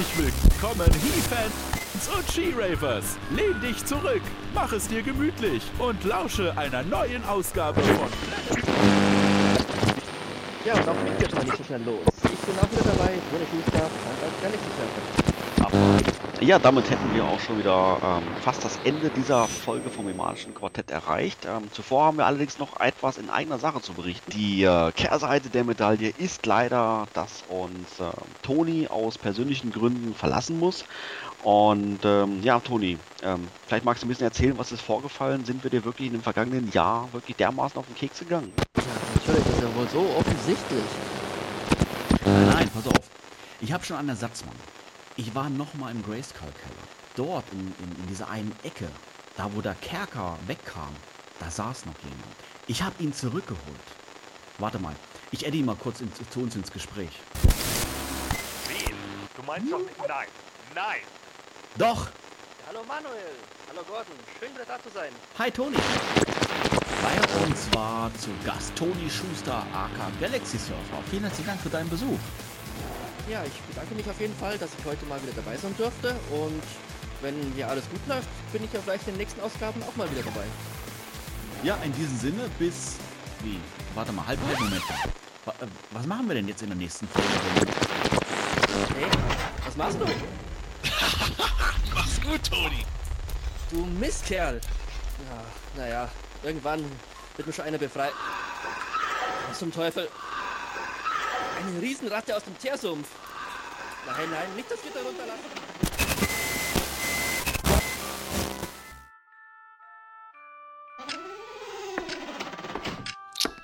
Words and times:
Herzlich 0.00 0.32
willkommen, 0.50 0.90
He-Fans 0.94 2.08
und 2.16 2.32
She-Ravers. 2.32 3.18
Lehn 3.36 3.60
dich 3.60 3.84
zurück, 3.84 4.22
mach 4.54 4.72
es 4.72 4.88
dir 4.88 5.02
gemütlich 5.02 5.62
und 5.78 6.02
lausche 6.04 6.56
einer 6.56 6.82
neuen 6.84 7.22
Ausgabe 7.26 7.82
von 7.82 8.08
Ja, 10.64 10.72
und 10.72 10.88
auch 10.88 10.94
mich 11.02 11.20
jetzt 11.20 11.34
mal 11.34 11.44
nicht 11.44 11.56
so 11.58 11.64
schnell 11.64 11.82
los. 11.84 12.00
Ich 12.24 12.30
bin 12.30 12.58
auch 12.58 12.70
wieder 12.72 12.96
dabei, 12.96 13.18
Toni 13.30 13.44
Schuster, 13.44 13.84
und 13.84 14.24
als 14.24 14.40
Galaxy 14.40 15.29
Ja, 16.40 16.58
damit 16.58 16.88
hätten 16.88 17.14
wir 17.14 17.22
auch 17.24 17.38
schon 17.38 17.58
wieder 17.58 17.98
ähm, 18.02 18.22
fast 18.40 18.64
das 18.64 18.78
Ende 18.84 19.10
dieser 19.10 19.46
Folge 19.46 19.90
vom 19.90 20.08
Emanischen 20.08 20.54
Quartett 20.54 20.90
erreicht. 20.90 21.44
Ähm, 21.44 21.70
zuvor 21.70 22.04
haben 22.06 22.16
wir 22.16 22.24
allerdings 22.24 22.58
noch 22.58 22.80
etwas 22.80 23.18
in 23.18 23.28
eigener 23.28 23.58
Sache 23.58 23.82
zu 23.82 23.92
berichten. 23.92 24.30
Die 24.30 24.64
äh, 24.64 24.90
Kehrseite 24.92 25.50
der 25.50 25.64
Medaille 25.64 26.14
ist 26.16 26.46
leider, 26.46 27.06
dass 27.12 27.44
uns 27.50 28.00
äh, 28.00 28.10
Toni 28.42 28.88
aus 28.88 29.18
persönlichen 29.18 29.70
Gründen 29.70 30.14
verlassen 30.14 30.58
muss. 30.58 30.86
Und 31.42 32.00
ähm, 32.04 32.42
ja, 32.42 32.58
Toni, 32.60 32.96
ähm, 33.22 33.46
vielleicht 33.66 33.84
magst 33.84 34.02
du 34.02 34.06
ein 34.06 34.08
bisschen 34.08 34.24
erzählen, 34.24 34.56
was 34.56 34.72
ist 34.72 34.80
vorgefallen? 34.80 35.44
Sind 35.44 35.62
wir 35.62 35.70
dir 35.70 35.84
wirklich 35.84 36.06
in 36.06 36.14
dem 36.14 36.22
vergangenen 36.22 36.72
Jahr 36.72 37.12
wirklich 37.12 37.36
dermaßen 37.36 37.78
auf 37.78 37.86
den 37.86 37.96
Keks 37.96 38.20
gegangen? 38.20 38.50
Ja, 38.78 38.82
natürlich, 39.14 39.44
das 39.44 39.54
ist 39.56 39.62
ja 39.62 39.74
wohl 39.76 39.88
so 39.88 40.06
offensichtlich. 40.18 40.84
Nein, 42.24 42.48
nein, 42.48 42.70
pass 42.72 42.86
auf. 42.86 43.10
Ich 43.60 43.72
habe 43.72 43.84
schon 43.84 43.96
einen 43.96 44.08
Ersatzmann. 44.08 44.56
Ich 45.20 45.34
war 45.34 45.50
nochmal 45.50 45.92
im 45.92 46.02
Grayskull-Keller. 46.02 46.88
Dort 47.14 47.44
in, 47.52 47.74
in, 47.78 48.00
in 48.00 48.06
dieser 48.06 48.30
einen 48.30 48.56
Ecke, 48.62 48.88
da 49.36 49.50
wo 49.52 49.60
der 49.60 49.74
Kerker 49.74 50.38
wegkam, 50.46 50.96
da 51.38 51.50
saß 51.50 51.84
noch 51.84 51.98
jemand. 52.02 52.34
Ich 52.68 52.82
habe 52.82 52.94
ihn 53.02 53.12
zurückgeholt. 53.12 53.88
Warte 54.56 54.78
mal, 54.78 54.96
ich 55.30 55.46
adde 55.46 55.58
ihn 55.58 55.66
mal 55.66 55.76
kurz 55.76 56.00
ins, 56.00 56.14
zu 56.30 56.40
uns 56.40 56.56
ins 56.56 56.72
Gespräch. 56.72 57.10
Wen? 58.66 58.96
Du 59.36 59.42
meinst 59.42 59.70
doch 59.70 59.80
nicht 59.80 59.98
nein. 60.08 60.28
Nein. 60.74 61.00
Doch! 61.76 62.08
Hallo 62.66 62.80
Manuel, 62.88 63.36
hallo 63.68 63.82
Gordon, 63.86 64.16
schön 64.38 64.54
wieder 64.54 64.64
da 64.64 64.82
zu 64.82 64.88
sein. 64.88 65.12
Hi 65.38 65.50
Toni! 65.50 65.76
Bei 67.02 67.44
uns 67.44 67.74
war 67.74 68.10
zu 68.14 68.30
Gast 68.46 68.74
Toni 68.74 69.10
Schuster, 69.10 69.66
aka 69.74 70.10
Galaxy 70.18 70.56
Surfer. 70.56 71.02
Vielen 71.10 71.24
herzlichen 71.24 71.48
Dank 71.48 71.60
für 71.60 71.68
deinen 71.68 71.90
Besuch. 71.90 72.18
Ja, 73.30 73.44
ich 73.44 73.60
bedanke 73.62 73.94
mich 73.94 74.10
auf 74.10 74.20
jeden 74.20 74.34
Fall, 74.34 74.58
dass 74.58 74.70
ich 74.76 74.84
heute 74.84 75.06
mal 75.06 75.22
wieder 75.22 75.32
dabei 75.36 75.56
sein 75.56 75.72
durfte 75.78 76.16
und 76.32 76.60
wenn 77.22 77.34
hier 77.54 77.68
alles 77.68 77.88
gut 77.88 78.00
läuft, 78.08 78.26
bin 78.50 78.64
ich 78.64 78.72
ja 78.72 78.80
vielleicht 78.80 79.06
in 79.06 79.14
den 79.14 79.18
nächsten 79.18 79.40
Ausgaben 79.40 79.80
auch 79.84 79.94
mal 79.94 80.10
wieder 80.10 80.22
dabei. 80.22 80.42
Ja, 81.62 81.78
in 81.84 81.92
diesem 81.92 82.18
Sinne 82.18 82.50
bis... 82.58 82.96
Wie? 83.44 83.60
Warte 83.94 84.10
mal, 84.10 84.26
halt, 84.26 84.40
halt, 84.48 84.58
Moment. 84.58 84.82
Äh, 84.82 85.66
Was 85.92 86.06
machen 86.06 86.26
wir 86.26 86.34
denn 86.34 86.48
jetzt 86.48 86.62
in 86.62 86.70
der 86.70 86.76
nächsten 86.76 87.06
Folge? 87.06 87.28
Hey, 88.98 89.06
was 89.64 89.76
machst 89.76 90.00
du? 90.00 90.06
Mach's 91.94 92.20
gut, 92.20 92.50
Toni. 92.50 92.84
Du 93.70 93.86
Mistkerl! 94.00 94.60
Ja, 95.30 95.80
naja, 95.80 96.08
irgendwann 96.42 96.84
wird 97.36 97.46
mir 97.46 97.52
schon 97.52 97.64
einer 97.64 97.78
befreit. 97.78 98.12
Was 99.48 99.60
zum 99.60 99.72
Teufel? 99.72 100.08
Eine 101.60 101.82
Riesenratte 101.82 102.34
aus 102.34 102.44
dem 102.44 102.58
Teersumpf. 102.58 103.08
Nein, 104.06 104.30
nein, 104.30 104.56
nicht 104.56 104.70
das 104.70 104.80
Gitter 104.82 105.02
runterlassen. 105.02 105.44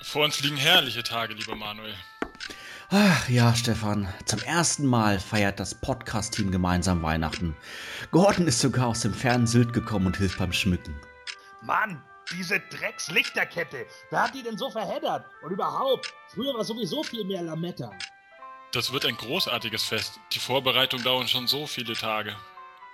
Vor 0.03 0.25
uns 0.25 0.41
liegen 0.41 0.57
herrliche 0.57 1.01
Tage, 1.03 1.33
lieber 1.33 1.55
Manuel. 1.55 1.95
Ach 2.89 3.27
ja, 3.29 3.53
Stefan. 3.55 4.07
Zum 4.25 4.41
ersten 4.43 4.85
Mal 4.85 5.19
feiert 5.19 5.59
das 5.59 5.73
Podcast-Team 5.75 6.51
gemeinsam 6.51 7.01
Weihnachten. 7.01 7.55
Gordon 8.11 8.47
ist 8.47 8.59
sogar 8.59 8.87
aus 8.87 9.01
dem 9.01 9.13
fernen 9.13 9.47
Sylt 9.47 9.73
gekommen 9.73 10.05
und 10.05 10.17
hilft 10.17 10.37
beim 10.37 10.53
Schmücken. 10.53 10.95
Mann, 11.61 12.01
diese 12.31 12.59
Dreckslichterkette. 12.59 13.85
Wer 14.09 14.23
hat 14.23 14.35
die 14.35 14.43
denn 14.43 14.57
so 14.57 14.69
verheddert? 14.69 15.25
Und 15.41 15.51
überhaupt, 15.51 16.13
früher 16.33 16.53
war 16.53 16.63
sowieso 16.63 17.03
viel 17.03 17.23
mehr 17.25 17.41
Lametta. 17.41 17.91
Das 18.73 18.91
wird 18.91 19.05
ein 19.05 19.15
großartiges 19.15 19.83
Fest. 19.83 20.19
Die 20.33 20.39
Vorbereitungen 20.39 21.03
dauern 21.03 21.27
schon 21.27 21.47
so 21.47 21.65
viele 21.67 21.93
Tage. 21.93 22.35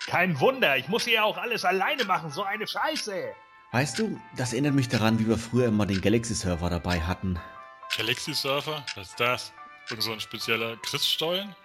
Kein 0.08 0.40
Wunder, 0.40 0.78
ich 0.78 0.88
muss 0.88 1.06
hier 1.06 1.24
auch 1.24 1.38
alles 1.38 1.66
alleine 1.66 2.04
machen, 2.06 2.30
so 2.30 2.44
eine 2.44 2.68
Scheiße. 2.68 3.34
Weißt 3.72 3.98
du, 3.98 4.20
das 4.36 4.54
erinnert 4.54 4.76
mich 4.76 4.90
daran, 4.90 5.18
wie 5.18 5.28
wir 5.28 5.38
früher 5.38 5.68
immer 5.68 5.86
den 5.86 6.00
Galaxy-Server 6.00 6.70
dabei 6.70 7.02
hatten. 7.02 7.40
Galaxy 7.98 8.34
Surfer? 8.34 8.84
Was 8.96 9.10
ist 9.10 9.20
das? 9.20 9.54
Irgend 9.90 10.04
so 10.04 10.12
ein 10.12 10.20
spezieller 10.20 10.78
Christstollen? 10.78 11.56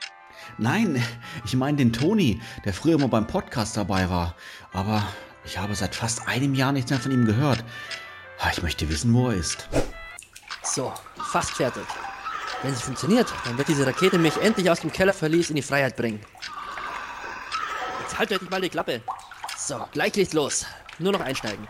Nein, 0.57 1.05
ich 1.45 1.55
meine 1.55 1.77
den 1.77 1.93
Toni, 1.93 2.41
der 2.65 2.73
früher 2.73 2.95
immer 2.95 3.09
beim 3.09 3.27
Podcast 3.27 3.77
dabei 3.77 4.09
war. 4.09 4.35
Aber 4.73 5.07
ich 5.45 5.59
habe 5.59 5.75
seit 5.75 5.95
fast 5.95 6.27
einem 6.29 6.55
Jahr 6.55 6.73
nichts 6.73 6.91
mehr 6.91 7.01
von 7.01 7.13
ihm 7.13 7.25
gehört. 7.25 7.65
Ich 8.53 8.63
möchte 8.63 8.89
wissen, 8.89 9.13
wo 9.15 9.31
er 9.31 9.37
ist. 9.37 9.69
So, 10.63 10.93
fast 11.17 11.53
fertig. 11.53 11.85
Wenn 12.63 12.75
sie 12.75 12.83
funktioniert, 12.83 13.33
dann 13.45 13.57
wird 13.57 13.69
diese 13.69 13.87
Rakete 13.87 14.19
mich 14.19 14.37
endlich 14.37 14.71
aus 14.71 14.81
dem 14.81 14.93
Kellerverlies 14.93 15.51
in 15.51 15.57
die 15.57 15.63
Freiheit 15.63 15.97
bringen. 15.97 16.21
Jetzt 18.01 18.19
halt 18.19 18.33
endlich 18.33 18.51
mal 18.51 18.61
die 18.61 18.69
Klappe. 18.69 19.03
So, 19.57 19.87
gleich 19.93 20.13
geht's 20.13 20.33
los. 20.33 20.67
Nur 20.99 21.13
noch 21.13 21.21
einsteigen. 21.21 21.67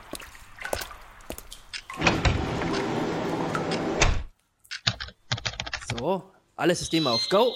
So, 5.96 6.32
alle 6.56 6.74
Systeme 6.74 7.10
auf 7.10 7.28
Go. 7.28 7.54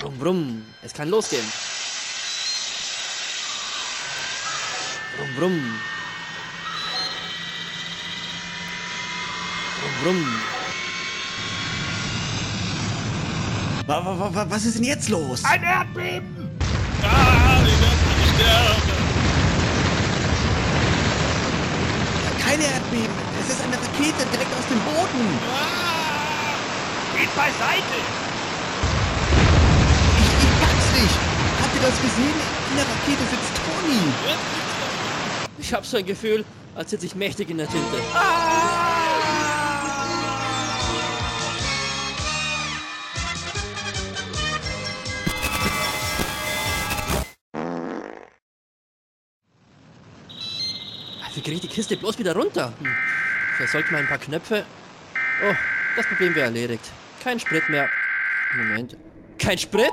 Brumm, 0.00 0.18
brumm. 0.18 0.66
Es 0.82 0.92
kann 0.92 1.08
losgehen. 1.08 1.46
Brumm, 5.40 5.56
brumm. 5.62 5.80
Brumm, 9.80 10.02
brumm. 10.02 10.26
Wa- 13.86 14.04
wa- 14.04 14.34
wa- 14.34 14.46
Was 14.50 14.64
ist 14.66 14.76
denn 14.76 14.84
jetzt 14.84 15.08
los? 15.08 15.42
Ein 15.46 15.62
Erdbeben! 15.62 16.50
Ah, 17.02 17.56
wir 17.64 17.72
werden 17.72 18.00
sterben! 18.34 18.82
Keine 22.44 22.64
Erdbeben. 22.64 23.14
Es 23.40 23.48
ist 23.54 23.62
eine 23.62 23.76
Rakete 23.76 24.26
direkt 24.32 24.52
aus 24.58 24.66
dem 24.68 24.80
Boden. 24.80 25.24
Geht 27.16 27.34
beiseite! 27.34 27.96
Ich, 30.18 30.44
ich 30.44 30.54
pack's 30.60 31.00
nicht. 31.00 31.16
Habt 31.62 31.74
ihr 31.76 31.80
das 31.88 31.96
gesehen? 32.02 32.36
In 32.72 32.76
der 32.76 32.84
Rakete 32.84 33.24
sitzt 33.24 33.56
Toni. 33.64 34.02
Ich 35.60 35.74
hab 35.74 35.84
so 35.84 35.98
ein 35.98 36.06
Gefühl, 36.06 36.44
als 36.74 36.90
sitze 36.90 37.06
ich 37.06 37.14
mächtig 37.14 37.50
in 37.50 37.58
der 37.58 37.68
Tinte. 37.68 37.98
Wie 51.34 51.40
krieg 51.42 51.54
ich 51.54 51.60
die 51.60 51.68
Kiste 51.68 51.96
bloß 51.96 52.18
wieder 52.18 52.34
runter? 52.34 52.72
Hm. 52.80 52.94
Vielleicht 53.56 53.72
sollten 53.72 53.94
ein 53.94 54.06
paar 54.08 54.18
Knöpfe... 54.18 54.64
Oh, 55.42 55.54
das 55.96 56.06
Problem 56.06 56.34
wäre 56.34 56.46
erledigt. 56.46 56.84
Kein 57.22 57.38
Sprit 57.38 57.68
mehr. 57.68 57.88
Moment. 58.56 58.96
Kein 59.38 59.56
Sprit? 59.56 59.92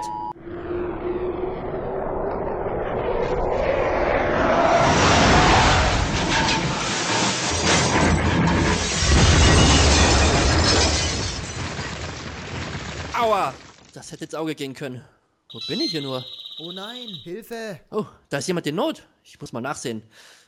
Aua! 13.17 13.51
Das 13.93 14.11
hätte 14.11 14.25
ins 14.25 14.35
Auge 14.35 14.53
gehen 14.53 14.75
können. 14.75 15.03
Wo 15.51 15.59
bin 15.67 15.79
ich 15.79 15.89
hier 15.89 16.03
nur? 16.03 16.23
Oh 16.59 16.71
nein, 16.71 17.07
Hilfe! 17.23 17.79
Oh, 17.89 18.05
da 18.29 18.37
ist 18.37 18.47
jemand 18.47 18.67
in 18.67 18.75
Not. 18.75 19.07
Ich 19.23 19.41
muss 19.41 19.51
mal 19.51 19.61
nachsehen. 19.61 20.03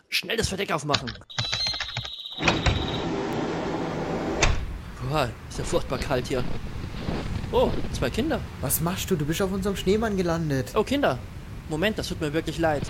Schnell 0.07 0.37
das 0.37 0.49
Verdeck 0.49 0.71
aufmachen. 0.71 1.11
Boah, 5.09 5.31
ist 5.49 5.57
ja 5.57 5.63
furchtbar 5.63 5.97
kalt 5.97 6.27
hier. 6.27 6.43
Oh, 7.51 7.71
zwei 7.91 8.11
Kinder. 8.11 8.39
Was 8.61 8.81
machst 8.81 9.09
du? 9.09 9.15
Du 9.15 9.25
bist 9.25 9.41
auf 9.41 9.51
unserem 9.51 9.75
Schneemann 9.75 10.15
gelandet. 10.15 10.73
Oh, 10.75 10.83
Kinder. 10.83 11.17
Moment, 11.69 11.97
das 11.97 12.09
tut 12.09 12.21
mir 12.21 12.33
wirklich 12.33 12.59
leid. 12.59 12.83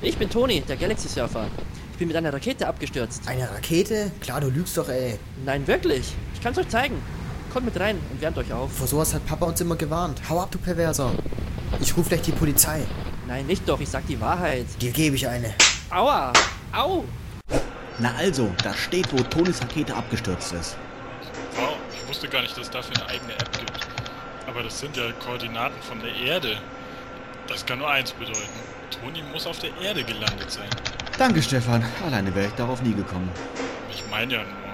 Ich 0.00 0.16
bin 0.16 0.30
Toni, 0.30 0.60
der 0.60 0.76
Galaxy 0.76 1.08
Surfer. 1.08 1.48
Ich 1.90 1.98
bin 1.98 2.06
mit 2.06 2.16
einer 2.16 2.32
Rakete 2.32 2.68
abgestürzt. 2.68 3.26
Eine 3.26 3.50
Rakete? 3.50 4.12
Klar, 4.20 4.40
du 4.40 4.48
lügst 4.48 4.76
doch, 4.76 4.88
ey. 4.88 5.18
Nein, 5.44 5.66
wirklich. 5.66 6.12
Ich 6.34 6.40
kann's 6.40 6.58
euch 6.58 6.68
zeigen. 6.68 7.02
Kommt 7.54 7.66
mit 7.66 7.78
rein 7.78 8.00
und 8.10 8.20
wärmt 8.20 8.36
euch 8.36 8.52
auf. 8.52 8.76
Vor 8.76 8.88
sowas 8.88 9.14
hat 9.14 9.24
Papa 9.26 9.46
uns 9.46 9.60
immer 9.60 9.76
gewarnt. 9.76 10.20
Hau 10.28 10.40
ab, 10.40 10.48
du 10.50 10.58
Perverser. 10.58 11.12
Ich 11.80 11.96
ruf 11.96 12.08
gleich 12.08 12.22
die 12.22 12.32
Polizei. 12.32 12.82
Nein, 13.28 13.46
nicht 13.46 13.68
doch, 13.68 13.78
ich 13.78 13.88
sag 13.88 14.04
die 14.08 14.20
Wahrheit. 14.20 14.66
Dir 14.80 14.90
gebe 14.90 15.14
ich 15.14 15.28
eine. 15.28 15.54
Aua! 15.88 16.32
Au! 16.72 17.04
Na 18.00 18.12
also, 18.18 18.50
da 18.64 18.74
steht, 18.74 19.12
wo 19.12 19.22
Tonis 19.22 19.62
Rakete 19.62 19.94
abgestürzt 19.94 20.52
ist. 20.52 20.76
Wow, 21.54 21.76
ich 21.92 22.08
wusste 22.08 22.26
gar 22.26 22.42
nicht, 22.42 22.56
dass 22.56 22.64
es 22.64 22.70
dafür 22.70 22.96
eine 22.96 23.08
eigene 23.08 23.34
App 23.34 23.56
gibt. 23.56 23.86
Aber 24.48 24.64
das 24.64 24.80
sind 24.80 24.96
ja 24.96 25.04
Koordinaten 25.24 25.80
von 25.80 26.00
der 26.00 26.12
Erde. 26.12 26.56
Das 27.46 27.64
kann 27.64 27.78
nur 27.78 27.88
eins 27.88 28.10
bedeuten. 28.10 28.40
Toni 28.90 29.22
muss 29.32 29.46
auf 29.46 29.60
der 29.60 29.70
Erde 29.80 30.02
gelandet 30.02 30.50
sein. 30.50 30.68
Danke, 31.18 31.40
Stefan. 31.40 31.84
Alleine 32.04 32.34
wäre 32.34 32.48
ich 32.48 32.54
darauf 32.54 32.82
nie 32.82 32.94
gekommen. 32.94 33.30
Ich 33.92 34.02
meine 34.10 34.34
ja 34.34 34.40
nur. 34.40 34.64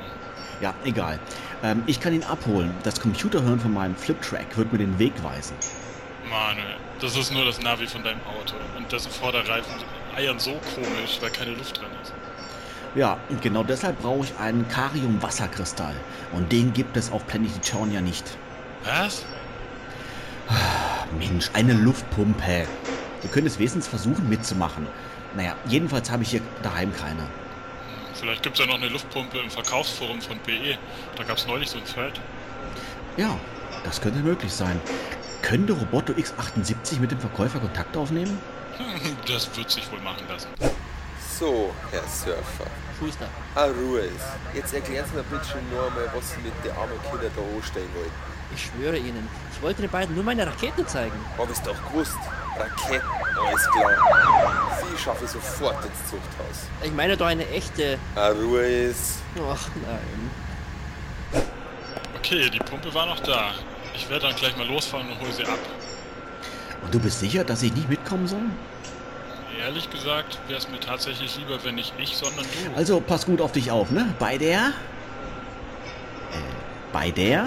Ja, 0.62 0.74
egal. 0.84 1.18
Ähm, 1.62 1.82
ich 1.86 2.00
kann 2.00 2.14
ihn 2.14 2.24
abholen. 2.24 2.74
Das 2.82 3.00
Computerhirn 3.00 3.60
von 3.60 3.72
meinem 3.72 3.96
Fliptrack 3.96 4.56
wird 4.56 4.72
mir 4.72 4.78
den 4.78 4.98
Weg 4.98 5.12
weisen. 5.22 5.56
Manuel, 6.28 6.76
das 7.00 7.16
ist 7.16 7.32
nur 7.32 7.44
das 7.44 7.60
Navi 7.60 7.86
von 7.86 8.02
deinem 8.02 8.20
Auto. 8.20 8.54
Und 8.76 8.90
dessen 8.90 9.10
Vorderreifen 9.10 9.72
eiern 10.16 10.38
so 10.38 10.52
komisch, 10.74 11.18
weil 11.20 11.30
keine 11.30 11.52
Luft 11.52 11.78
drin 11.78 11.88
ist. 12.02 12.12
Ja, 12.94 13.18
und 13.28 13.40
genau 13.40 13.62
deshalb 13.62 14.00
brauche 14.00 14.24
ich 14.24 14.38
einen 14.38 14.66
Karium-Wasserkristall. 14.68 15.94
Und 16.32 16.50
den 16.50 16.72
gibt 16.72 16.96
es 16.96 17.12
auf 17.12 17.26
Planet 17.26 17.56
Eternia 17.56 18.00
nicht. 18.00 18.24
Was? 18.84 19.24
Mensch, 21.18 21.50
eine 21.52 21.74
Luftpumpe. 21.74 22.66
Wir 23.20 23.30
können 23.30 23.46
es 23.46 23.58
wenigstens 23.58 23.86
versuchen 23.86 24.28
mitzumachen. 24.28 24.86
Naja, 25.36 25.54
jedenfalls 25.66 26.10
habe 26.10 26.22
ich 26.22 26.30
hier 26.30 26.40
daheim 26.62 26.92
keine. 26.94 27.22
Vielleicht 28.20 28.42
gibt 28.42 28.58
es 28.58 28.64
ja 28.64 28.70
noch 28.70 28.78
eine 28.78 28.88
Luftpumpe 28.88 29.38
im 29.38 29.50
Verkaufsforum 29.50 30.20
von 30.20 30.38
PE. 30.40 30.76
Da 31.16 31.24
gab 31.24 31.38
es 31.38 31.46
neulich 31.46 31.70
so 31.70 31.78
ein 31.78 31.84
Thread. 31.86 32.20
Ja, 33.16 33.38
das 33.82 33.98
könnte 33.98 34.18
möglich 34.20 34.52
sein. 34.52 34.78
Könnte 35.40 35.72
Roboto 35.72 36.12
X78 36.12 37.00
mit 37.00 37.10
dem 37.10 37.18
Verkäufer 37.18 37.58
Kontakt 37.58 37.96
aufnehmen? 37.96 38.38
Das 39.26 39.54
wird 39.56 39.70
sich 39.70 39.90
wohl 39.90 40.00
machen 40.00 40.26
lassen. 40.28 40.48
So, 41.38 41.72
Herr 41.90 42.02
Surfer. 42.02 42.66
Schuster. 42.98 43.26
Ah, 43.54 43.64
Ruhe 43.66 44.00
ist. 44.00 44.26
Jetzt 44.54 44.74
erklären 44.74 45.06
Sie 45.08 45.16
mir 45.16 45.22
bitte 45.22 45.44
schon 45.44 45.70
nur 45.70 45.86
einmal, 45.86 46.10
was 46.14 46.30
Sie 46.30 46.40
mit 46.40 46.52
den 46.64 46.72
armen 46.72 47.00
Kindern 47.10 47.30
da 47.34 47.56
anstellen 47.56 47.88
wollten. 47.94 48.12
Ich 48.54 48.66
schwöre 48.66 48.98
Ihnen, 48.98 49.28
ich 49.52 49.62
wollte 49.62 49.82
den 49.82 49.90
beiden 49.90 50.14
nur 50.14 50.24
meine 50.24 50.46
Rakete 50.46 50.84
zeigen. 50.86 51.18
Hab 51.38 51.50
ich's 51.50 51.62
doch 51.62 51.76
gewusst. 51.90 52.18
Raketen, 52.60 53.08
alles 53.38 53.70
klar. 53.70 53.90
Sie 54.90 55.02
schaffe 55.02 55.24
ich 55.24 55.30
sofort 55.30 55.84
ins 55.84 56.10
Zuchthaus. 56.10 56.68
Ich 56.82 56.92
meine 56.92 57.16
doch 57.16 57.26
eine 57.26 57.48
echte. 57.48 57.98
Ah, 58.14 58.28
Ruhe 58.28 58.60
ist. 58.62 59.16
Ach 59.50 59.68
nein. 59.86 61.42
Okay, 62.18 62.50
die 62.50 62.58
Pumpe 62.58 62.92
war 62.92 63.06
noch 63.06 63.20
da. 63.20 63.52
Ich 63.94 64.08
werde 64.08 64.26
dann 64.26 64.36
gleich 64.36 64.56
mal 64.56 64.66
losfahren 64.66 65.08
und 65.10 65.20
hole 65.20 65.32
sie 65.32 65.44
ab. 65.44 65.58
Und 66.82 66.94
du 66.94 67.00
bist 67.00 67.20
sicher, 67.20 67.44
dass 67.44 67.62
ich 67.62 67.72
nicht 67.74 67.88
mitkommen 67.88 68.26
soll? 68.26 68.42
Ehrlich 69.58 69.90
gesagt, 69.90 70.38
wäre 70.48 70.58
es 70.58 70.68
mir 70.68 70.80
tatsächlich 70.80 71.36
lieber, 71.36 71.62
wenn 71.64 71.74
nicht 71.74 71.92
ich, 71.98 72.16
sondern 72.16 72.44
du. 72.44 72.76
Also 72.76 73.00
pass 73.00 73.26
gut 73.26 73.40
auf 73.40 73.52
dich 73.52 73.70
auf, 73.70 73.90
ne? 73.90 74.14
Bei 74.18 74.38
der? 74.38 74.68
Äh, 76.32 76.40
bei 76.92 77.10
der? 77.10 77.46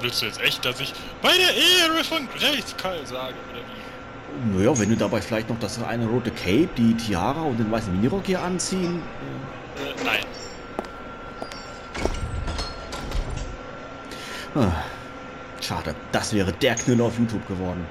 Willst 0.00 0.22
du 0.22 0.26
jetzt 0.26 0.40
echt, 0.40 0.64
dass 0.64 0.80
ich 0.80 0.94
bei 1.20 1.32
der 1.36 1.54
Ehre 1.54 2.02
von 2.04 2.26
Grayskull 2.28 3.06
sage, 3.06 3.34
oder 3.50 3.60
wie? 3.60 4.56
Naja, 4.56 4.78
wenn 4.78 4.88
du 4.88 4.96
dabei 4.96 5.20
vielleicht 5.20 5.50
noch 5.50 5.58
das 5.58 5.82
eine 5.82 6.06
rote 6.06 6.30
Cape, 6.30 6.68
die 6.76 6.96
Tiara 6.96 7.42
und 7.42 7.58
den 7.58 7.70
weißen 7.70 7.92
Minirock 7.92 8.24
hier 8.24 8.40
anziehen. 8.40 9.02
Äh, 9.76 10.04
nein. 10.04 10.24
Ah, 14.54 14.72
schade, 15.60 15.94
das 16.12 16.32
wäre 16.32 16.52
der 16.52 16.74
Knüller 16.76 17.04
auf 17.04 17.18
YouTube 17.18 17.46
geworden. 17.46 17.86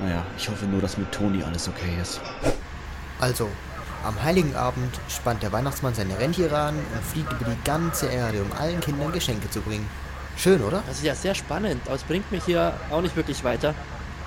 Naja, 0.00 0.24
ich 0.36 0.48
hoffe 0.48 0.66
nur, 0.66 0.80
dass 0.80 0.98
mit 0.98 1.10
Toni 1.12 1.42
alles 1.42 1.68
okay 1.68 1.96
ist. 2.00 2.20
Also, 3.18 3.48
am 4.04 4.22
Heiligen 4.22 4.54
Abend 4.56 5.00
spannt 5.08 5.42
der 5.42 5.52
Weihnachtsmann 5.52 5.94
seine 5.94 6.18
Rentiere 6.18 6.58
an 6.58 6.76
und 6.76 7.04
fliegt 7.04 7.32
über 7.32 7.50
die 7.50 7.64
ganze 7.64 8.06
Erde, 8.06 8.42
um 8.42 8.52
allen 8.58 8.80
Kindern 8.80 9.12
Geschenke 9.12 9.48
zu 9.50 9.60
bringen. 9.60 9.88
Schön, 10.36 10.62
oder? 10.62 10.82
Das 10.86 10.98
ist 10.98 11.04
ja 11.04 11.14
sehr 11.14 11.34
spannend, 11.34 11.82
aber 11.86 11.96
es 11.96 12.02
bringt 12.02 12.30
mich 12.32 12.44
hier 12.44 12.72
auch 12.90 13.02
nicht 13.02 13.16
wirklich 13.16 13.44
weiter. 13.44 13.74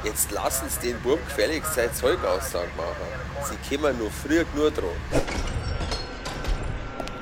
Jetzt 0.03 0.31
lassen 0.31 0.65
Sie 0.69 0.89
den 0.89 0.99
Bub 1.01 1.19
gefälligst 1.27 1.73
sein 1.75 1.93
Zeug 1.93 2.23
aussagen 2.25 2.71
machen. 2.75 3.49
Sie 3.49 3.75
kommen 3.75 3.97
nur 3.97 4.11
früh 4.11 4.43
nur 4.55 4.69
dran. 4.69 4.89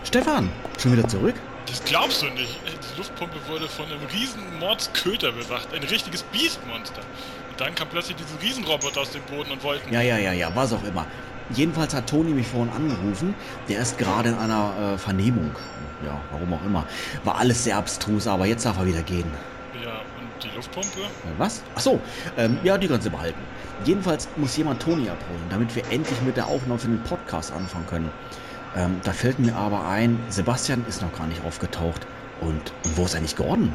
Stefan, 0.04 0.51
schon 0.81 0.94
wieder 0.94 1.07
zurück? 1.07 1.36
Das 1.68 1.83
glaubst 1.86 2.22
du 2.22 2.25
nicht. 2.25 2.60
Die 2.66 2.98
Luftpumpe 2.98 3.38
wurde 3.48 3.69
von 3.69 3.86
einem 3.86 4.04
riesen 4.12 4.60
Mordsköter 4.60 5.31
bewacht. 5.31 5.74
Ein 5.74 5.83
richtiges 5.83 6.24
Biestmonster. 6.24 7.01
Und 7.50 7.62
dann 7.62 7.75
kam 7.75 7.88
plötzlich 7.88 8.18
diese 8.18 8.42
Riesenroboter 8.42 9.01
aus 9.01 9.12
dem 9.12 9.22
Boden 9.24 9.51
und 9.51 9.63
wollten... 9.63 9.94
Ja, 9.94 10.01
ja, 10.01 10.18
ja, 10.18 10.33
ja, 10.33 10.51
was 10.54 10.74
auch 10.74 10.83
immer. 10.83 11.06
Jedenfalls 11.53 11.94
hat 11.94 12.07
Toni 12.07 12.31
mich 12.31 12.48
vorhin 12.48 12.71
angerufen. 12.74 13.33
Der 13.68 13.81
ist 13.81 13.98
gerade 13.98 14.30
in 14.30 14.36
einer 14.36 14.94
äh, 14.94 14.98
Vernehmung. 14.98 15.51
Ja, 16.06 16.19
warum 16.31 16.53
auch 16.53 16.65
immer. 16.65 16.86
War 17.24 17.38
alles 17.38 17.63
sehr 17.63 17.77
abstrus, 17.77 18.27
aber 18.27 18.45
jetzt 18.45 18.65
darf 18.65 18.77
er 18.80 18.86
wieder 18.86 19.03
gehen. 19.03 19.30
Ja, 19.83 19.92
und 20.19 20.44
die 20.44 20.56
Luftpumpe? 20.56 21.00
Äh, 21.00 21.38
Was? 21.38 21.62
Ach 21.75 21.81
so, 21.81 22.00
ähm, 22.38 22.57
ja, 22.63 22.77
die 22.77 22.88
kannst 22.88 23.06
du 23.06 23.12
behalten. 23.12 23.39
Jedenfalls 23.86 24.27
muss 24.36 24.56
jemand 24.57 24.81
Toni 24.81 25.09
abholen, 25.09 25.42
damit 25.50 25.75
wir 25.75 25.83
endlich 25.92 26.21
mit 26.21 26.38
der 26.38 26.48
Aufnahme 26.48 26.80
für 26.80 26.88
den 26.88 27.03
Podcast 27.03 27.51
anfangen 27.51 27.86
können. 27.88 28.12
Ähm, 28.75 29.01
da 29.04 29.12
fällt 29.12 29.39
mir 29.39 29.56
aber 29.56 29.86
ein, 29.86 30.19
Sebastian 30.30 30.86
ist 30.88 31.01
noch 31.01 31.12
gar 31.18 31.27
nicht 31.27 31.44
aufgetaucht. 31.44 32.07
Und, 32.39 32.74
und 32.83 32.97
wo 32.97 33.06
ist 33.06 33.15
eigentlich 33.15 33.36
Gordon? 33.36 33.71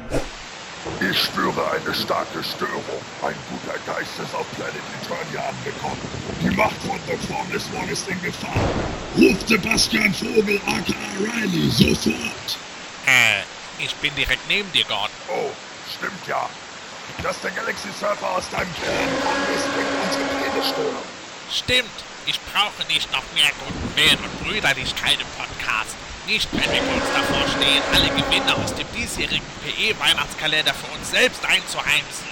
Ich 1.00 1.19
spüre 1.19 1.71
eine 1.71 1.94
starke 1.94 2.43
Störung. 2.43 3.00
Ein 3.23 3.35
guter 3.50 3.79
Geist 3.87 4.19
ist 4.23 4.35
auf 4.35 4.47
Planet 4.56 4.75
Eternia 5.03 5.49
angekommen. 5.49 6.00
Die 6.43 6.50
Macht 6.56 6.77
von 6.87 6.99
Dr. 7.06 7.44
Nismon 7.53 7.88
ist 7.88 8.09
in 8.09 8.21
Gefahr. 8.23 8.55
Ruft 9.17 9.49
Sebastian 9.49 10.12
Vogel 10.15 10.61
aka 10.67 10.94
Riley 11.21 11.71
sofort. 11.71 12.59
Äh, 13.06 13.43
ich 13.79 13.94
bin 13.97 14.15
direkt 14.15 14.49
neben 14.49 14.71
dir, 14.73 14.85
Gordon. 14.85 15.11
Oh, 15.29 15.50
stimmt 15.97 16.27
ja. 16.27 16.49
Dass 17.23 17.41
der 17.41 17.50
Galaxy 17.53 17.89
Surfer 17.99 18.31
aus 18.31 18.49
deinem 18.50 18.73
Kern 18.75 19.09
kommt, 19.23 19.49
ist 19.55 19.67
bringt 19.75 19.89
unsere 20.05 20.25
Pläne 20.25 20.65
stören. 20.65 21.06
Stimmt, 21.53 21.99
ich 22.27 22.41
brauche 22.53 22.87
nicht 22.89 23.11
noch 23.12 23.23
mehr 23.35 23.50
guten 23.65 23.97
Willen 23.97 24.19
und 24.25 24.44
Brüderlichkeit 24.44 25.19
im 25.21 25.29
Podcast. 25.39 25.94
Nicht, 26.26 26.49
wenn 26.50 26.73
wir 26.73 26.82
kurz 26.82 27.06
davor 27.14 27.46
stehen, 27.55 27.82
alle 27.94 28.08
Gewinne 28.11 28.52
aus 28.56 28.75
dem 28.75 28.87
diesjährigen 28.96 29.46
PE-Weihnachtskalender 29.62 30.75
für 30.75 30.90
uns 30.99 31.11
selbst 31.11 31.44
einzuheimsen. 31.44 32.26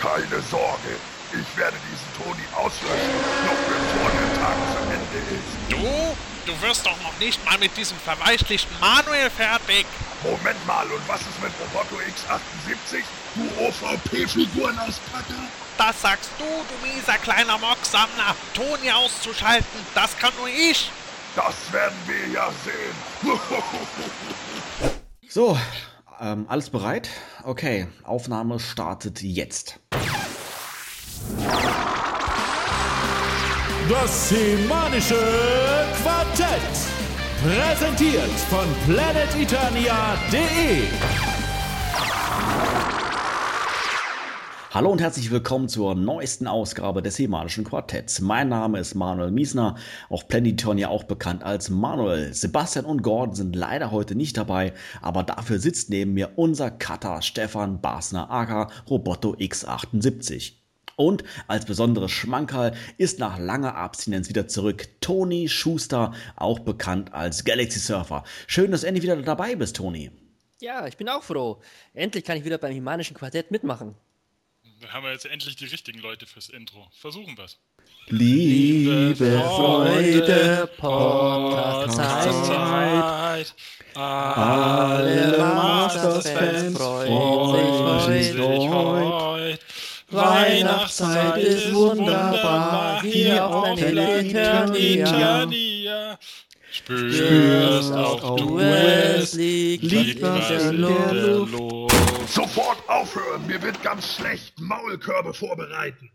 Keine 0.00 0.40
Sorge, 0.50 0.96
ich 1.32 1.58
werde 1.58 1.76
diesen 1.92 2.08
Toni 2.16 2.42
auslöschen, 2.56 3.20
noch 3.44 3.60
bevor 3.68 4.10
der 4.16 4.32
Tag 4.40 4.56
zu 4.72 4.80
Ende 4.88 5.18
ist. 5.36 5.52
Du? 5.68 6.16
Du 6.46 6.62
wirst 6.62 6.86
doch 6.86 6.96
noch 7.02 7.12
nicht 7.20 7.44
mal 7.44 7.58
mit 7.58 7.76
diesem 7.76 7.98
verweichlichten 7.98 8.74
Manuel 8.80 9.28
fertig. 9.28 9.84
Moment 10.22 10.66
mal, 10.66 10.86
und 10.86 11.06
was 11.06 11.20
ist 11.20 11.42
mit 11.42 11.52
Roboto 11.60 11.96
X78? 11.96 13.02
Du 13.34 13.44
OVP-Figurenauspacker? 13.62 15.34
Das 15.76 16.00
sagst 16.00 16.30
du, 16.38 16.44
du 16.44 16.88
mieser 16.88 17.18
kleiner 17.18 17.58
Mocksammler. 17.58 18.34
Toni 18.54 18.90
auszuschalten, 18.90 19.86
das 19.94 20.16
kann 20.16 20.32
nur 20.38 20.48
ich. 20.48 20.90
Das 21.36 21.72
werden 21.72 21.96
wir 22.06 22.26
ja 22.34 22.50
sehen. 22.64 22.94
So, 25.30 25.58
ähm, 26.20 26.46
alles 26.48 26.70
bereit? 26.70 27.10
Okay, 27.44 27.86
Aufnahme 28.02 28.58
startet 28.58 29.20
jetzt. 29.20 29.78
Das 33.90 34.30
semanische 34.30 35.84
Quartett. 36.02 36.48
Präsentiert 37.42 38.30
von 38.48 38.66
planeteternia.de. 38.86 41.27
Hallo 44.70 44.90
und 44.90 45.00
herzlich 45.00 45.30
willkommen 45.30 45.70
zur 45.70 45.94
neuesten 45.94 46.46
Ausgabe 46.46 47.00
des 47.00 47.18
Hemanischen 47.18 47.64
Quartetts. 47.64 48.20
Mein 48.20 48.50
Name 48.50 48.78
ist 48.78 48.94
Manuel 48.94 49.30
Miesner, 49.30 49.76
auf 50.10 50.28
Planetonia 50.28 50.88
auch 50.88 51.04
bekannt 51.04 51.42
als 51.42 51.70
Manuel. 51.70 52.34
Sebastian 52.34 52.84
und 52.84 53.02
Gordon 53.02 53.34
sind 53.34 53.56
leider 53.56 53.90
heute 53.92 54.14
nicht 54.14 54.36
dabei, 54.36 54.74
aber 55.00 55.22
dafür 55.22 55.58
sitzt 55.58 55.88
neben 55.88 56.12
mir 56.12 56.32
unser 56.36 56.70
Cutter 56.70 57.22
Stefan 57.22 57.80
Basner 57.80 58.30
aka 58.30 58.68
Roboto 58.90 59.32
X78. 59.36 60.52
Und 60.96 61.24
als 61.46 61.64
besonderes 61.64 62.10
Schmankerl 62.10 62.74
ist 62.98 63.18
nach 63.18 63.38
langer 63.38 63.74
Abstinenz 63.74 64.28
wieder 64.28 64.48
zurück 64.48 64.86
Toni 65.00 65.48
Schuster, 65.48 66.12
auch 66.36 66.58
bekannt 66.58 67.14
als 67.14 67.46
Galaxy 67.46 67.78
Surfer. 67.78 68.22
Schön, 68.46 68.70
dass 68.70 68.82
du 68.82 68.88
endlich 68.88 69.04
wieder 69.04 69.16
dabei 69.16 69.56
bist, 69.56 69.76
Toni. 69.76 70.10
Ja, 70.60 70.86
ich 70.86 70.98
bin 70.98 71.08
auch 71.08 71.22
froh. 71.22 71.62
Endlich 71.94 72.24
kann 72.24 72.36
ich 72.36 72.44
wieder 72.44 72.58
beim 72.58 72.72
Himanischen 72.74 73.16
Quartett 73.16 73.50
mitmachen. 73.50 73.94
Da 74.80 74.92
haben 74.92 75.04
wir 75.04 75.12
jetzt 75.12 75.26
endlich 75.26 75.56
die 75.56 75.64
richtigen 75.64 75.98
Leute 75.98 76.24
fürs 76.26 76.48
Intro. 76.50 76.86
Versuchen 76.92 77.36
wir's. 77.36 77.58
Liebe 78.06 79.14
Freude, 79.16 80.70
Podcast-Zeit. 80.76 82.34
Zeit. 82.44 83.54
Alle 83.96 85.38
Masters-Fans 85.38 86.78
freuen 86.78 88.22
sich 88.22 88.38
heute. 88.38 89.58
Weihnachtszeit 90.10 91.38
ist 91.38 91.74
wunderbar, 91.74 93.02
hier 93.02 93.46
auf 93.46 93.78
Planet 93.78 94.26
Eternia. 94.26 95.42
Eternia. 95.42 96.18
Spürst 96.78 97.92
auch 97.92 98.36
du 98.36 98.58
es, 98.60 99.34
liegt, 99.34 99.82
liegt 99.84 100.22
was 100.22 100.48
in 100.50 100.82
der 100.82 101.12
Luft. 101.12 101.92
Sofort 102.28 102.88
aufhören, 102.88 103.46
mir 103.46 103.60
wird 103.60 103.82
ganz 103.82 104.14
schlecht. 104.14 104.60
Maulkörbe 104.60 105.34
vorbereiten. 105.34 106.10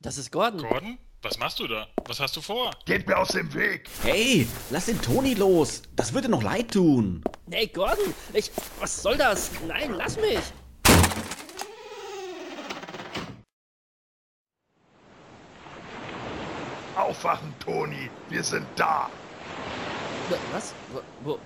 Das 0.00 0.18
ist 0.18 0.32
Gordon. 0.32 0.62
Gordon? 0.62 0.98
Was 1.22 1.38
machst 1.38 1.60
du 1.60 1.68
da? 1.68 1.86
Was 2.06 2.18
hast 2.18 2.36
du 2.36 2.40
vor? 2.40 2.70
Geht 2.86 3.06
mir 3.06 3.16
aus 3.16 3.28
dem 3.28 3.52
Weg! 3.54 3.88
Hey, 4.02 4.48
lass 4.70 4.86
den 4.86 5.00
Toni 5.00 5.34
los. 5.34 5.82
Das 5.94 6.12
würde 6.12 6.28
noch 6.28 6.42
leid 6.42 6.72
tun. 6.72 7.22
Hey, 7.50 7.68
Gordon! 7.68 8.12
Ich. 8.32 8.50
Was 8.80 9.02
soll 9.02 9.16
das? 9.16 9.50
Nein, 9.68 9.94
lass 9.96 10.16
mich! 10.16 10.40
Aufwachen, 16.96 17.54
Toni! 17.64 18.10
Wir 18.28 18.42
sind 18.42 18.66
da! 18.76 19.08
Wa- 20.30 20.36
Was? 20.52 20.74
Wo, 20.92 21.00
wo, 21.22 21.38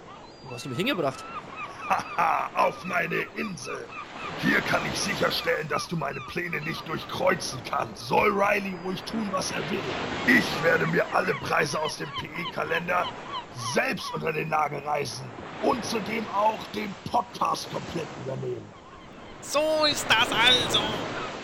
wo 0.48 0.54
hast 0.54 0.64
du 0.64 0.68
mich 0.68 0.78
hingebracht? 0.78 1.24
Haha, 1.88 2.50
auf 2.54 2.84
meine 2.84 3.26
Insel! 3.36 3.86
Hier 4.40 4.60
kann 4.62 4.80
ich 4.90 4.98
sicherstellen, 4.98 5.68
dass 5.68 5.86
du 5.86 5.96
meine 5.96 6.20
Pläne 6.28 6.60
nicht 6.62 6.86
durchkreuzen 6.88 7.60
kannst. 7.68 8.06
Soll 8.08 8.30
Riley 8.32 8.74
ruhig 8.84 9.02
tun, 9.04 9.28
was 9.32 9.50
er 9.52 9.58
will. 9.70 9.78
Ich 10.26 10.44
werde 10.64 10.86
mir 10.86 11.04
alle 11.12 11.34
Preise 11.34 11.78
aus 11.78 11.98
dem 11.98 12.08
PE-Kalender 12.12 13.06
selbst 13.74 14.12
unter 14.14 14.32
den 14.32 14.48
Nagel 14.48 14.80
reißen. 14.80 15.24
Und 15.62 15.84
zudem 15.84 16.26
auch 16.34 16.58
den 16.74 16.92
Podcast 17.10 17.70
komplett 17.70 18.06
übernehmen. 18.24 18.66
So 19.42 19.84
ist 19.90 20.06
das 20.08 20.28
also. 20.32 20.80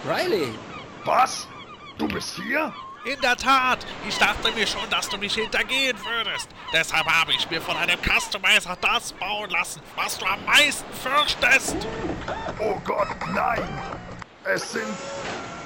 Riley! 0.08 0.48
Was? 1.04 1.46
Du 1.98 2.08
bist 2.08 2.36
hier? 2.36 2.72
In 3.04 3.18
der 3.22 3.34
Tat, 3.34 3.78
ich 4.06 4.18
dachte 4.18 4.52
mir 4.52 4.66
schon, 4.66 4.88
dass 4.90 5.08
du 5.08 5.16
mich 5.16 5.34
hintergehen 5.34 5.96
würdest. 6.04 6.48
Deshalb 6.70 7.06
habe 7.06 7.32
ich 7.32 7.48
mir 7.48 7.62
von 7.62 7.74
einem 7.74 7.98
Customizer 8.02 8.76
das 8.78 9.14
bauen 9.14 9.48
lassen, 9.48 9.80
was 9.96 10.18
du 10.18 10.26
am 10.26 10.44
meisten 10.44 10.84
fürchtest. 10.92 11.76
Oh 12.58 12.78
Gott, 12.84 13.08
nein! 13.32 13.66
Es 14.44 14.72
sind 14.72 14.84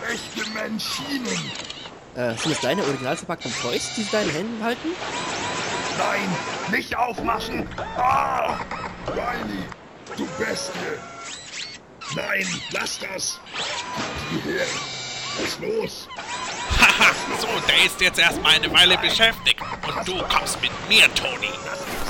echte 0.09 0.49
Menschinen! 0.50 1.50
Äh, 2.14 2.37
sind 2.37 2.53
es 2.53 2.61
deine 2.61 2.85
original 2.85 3.17
verpackten 3.17 3.53
Toys, 3.61 3.95
die 3.97 4.03
sie 4.03 4.07
in 4.07 4.12
deinen 4.12 4.31
Händen 4.31 4.64
halten? 4.64 4.88
Nein, 5.99 6.37
nicht 6.71 6.97
aufmachen! 6.97 7.69
Ah! 7.97 8.59
Riley, 9.09 9.64
du 10.17 10.25
Bestie! 10.38 10.73
Nein, 12.14 12.47
lass 12.71 13.00
das! 13.00 13.41
Her! 14.45 14.67
Was 15.37 15.49
ist 15.49 15.61
los? 15.61 16.09
So, 17.40 17.49
der 17.69 17.87
ist 17.87 18.00
jetzt 18.00 18.19
erstmal 18.19 18.54
eine 18.54 18.73
Weile 18.73 18.97
beschäftigt. 18.99 19.61
Und 19.61 20.09
du 20.09 20.23
kommst 20.25 20.61
mit 20.61 20.71
mir, 20.88 21.12
Toni. 21.14 21.50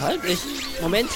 Halt, 0.00 0.24
ich. 0.24 0.40
Moment. 0.80 1.10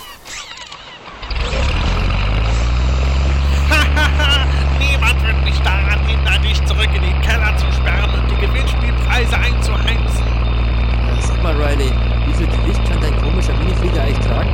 Hahaha, 3.68 4.46
niemand 4.78 5.22
wird 5.26 5.44
mich 5.44 5.58
daran 5.60 6.04
hindern, 6.06 6.42
dich 6.42 6.64
zurück 6.64 6.88
in 6.94 7.02
den 7.02 7.20
Keller 7.22 7.56
zu 7.56 7.66
sperren 7.72 8.10
und 8.14 8.30
die 8.30 8.46
Gewinnspielpreise 8.46 9.36
einzuheimsen. 9.36 10.26
Äh, 10.26 11.20
sag 11.20 11.42
mal, 11.42 11.54
Riley, 11.54 11.92
wie 12.26 12.34
viel 12.34 12.46
Gewicht 12.46 12.80
kann 12.88 13.00
dein 13.00 13.16
komischer 13.20 13.54
Miniflieger 13.54 14.02
eigentlich 14.02 14.26
tragen? 14.26 14.50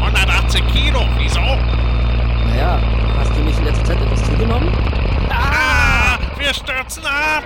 180 0.00 0.66
Kilo, 0.68 1.06
wieso? 1.18 1.40
Naja, 1.40 2.80
hast 3.18 3.30
du 3.36 3.40
nicht 3.40 3.58
in 3.58 3.64
letzter 3.64 3.84
Zeit 3.84 4.00
etwas 4.00 4.22
zugenommen? 4.24 4.72
Ah, 5.30 6.18
wir 6.38 6.54
stürzen 6.54 7.04
ab. 7.04 7.44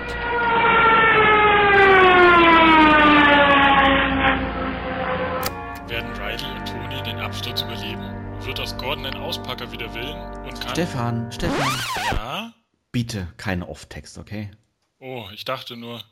Absturz 7.49 7.61
überleben? 7.61 8.03
Wird 8.45 8.59
aus 8.59 8.77
Gordon 8.77 9.05
ein 9.07 9.15
Auspacker 9.15 9.71
wider 9.71 9.91
Willen 9.93 10.17
und 10.45 10.61
kann... 10.61 10.71
Stefan, 10.71 11.31
Stefan. 11.31 11.67
Ja? 12.11 12.53
Bitte 12.91 13.27
keine 13.37 13.67
Off-Text, 13.67 14.19
okay? 14.19 14.51
Oh, 14.99 15.25
ich 15.33 15.45
dachte 15.45 15.75
nur... 15.75 16.03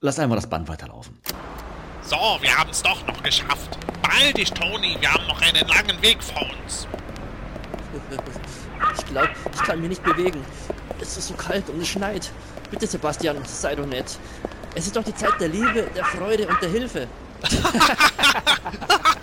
Lass 0.00 0.18
einmal 0.18 0.36
das 0.36 0.48
Band 0.48 0.68
weiterlaufen. 0.68 1.20
So, 2.02 2.16
wir 2.40 2.56
haben 2.56 2.70
es 2.70 2.82
doch 2.82 3.06
noch 3.06 3.22
geschafft. 3.22 3.78
Beeil 4.02 4.32
dich, 4.32 4.50
Toni, 4.50 4.96
wir 5.00 5.12
haben 5.12 5.26
noch 5.26 5.40
einen 5.42 5.66
langen 5.68 6.00
Weg 6.02 6.22
vor 6.22 6.42
uns. 6.64 6.86
Ich 8.98 9.06
glaube, 9.06 9.30
ich 9.54 9.62
kann 9.62 9.80
mich 9.80 9.88
nicht 9.88 10.04
bewegen. 10.04 10.44
Es 11.00 11.16
ist 11.16 11.28
so 11.28 11.34
kalt 11.34 11.68
und 11.70 11.80
es 11.80 11.88
schneit. 11.88 12.30
Bitte, 12.70 12.86
Sebastian, 12.86 13.42
sei 13.44 13.74
doch 13.74 13.86
nett. 13.86 14.18
Es 14.74 14.86
ist 14.86 14.96
doch 14.96 15.04
die 15.04 15.14
Zeit 15.14 15.32
der 15.40 15.48
Liebe, 15.48 15.88
der 15.94 16.04
Freude 16.04 16.46
und 16.46 16.60
der 16.60 16.68
Hilfe. 16.68 17.08